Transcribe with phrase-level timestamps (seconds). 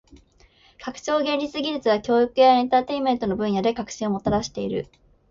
[0.81, 4.87] 拡張現実技術は教育やエンターテインメントの分野で革新をもたらしている。